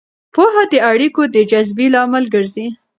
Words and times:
پوهه 0.33 0.63
د 0.71 0.73
اړیکو 0.91 1.21
د 1.35 1.37
جذبې 1.51 1.87
لامل 1.95 2.25
ګرځي. 2.33 2.67